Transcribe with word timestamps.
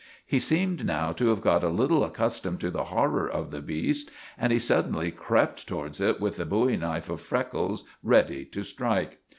He 0.25 0.39
seemed 0.39 0.83
now 0.83 1.11
to 1.11 1.27
have 1.27 1.41
got 1.41 1.63
a 1.63 1.69
little 1.69 2.03
accustomed 2.03 2.59
to 2.61 2.71
the 2.71 2.85
horror 2.85 3.29
of 3.29 3.51
the 3.51 3.61
beast, 3.61 4.09
and 4.35 4.51
he 4.51 4.57
suddenly 4.57 5.11
crept 5.11 5.67
towards 5.67 6.01
it 6.01 6.19
with 6.19 6.37
the 6.37 6.45
bowie 6.47 6.75
knife 6.75 7.07
of 7.07 7.21
Freckles 7.21 7.83
ready 8.01 8.43
to 8.45 8.63
strike. 8.63 9.19